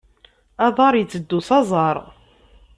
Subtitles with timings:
[0.65, 1.97] Aḍar yetteddu s aẓar.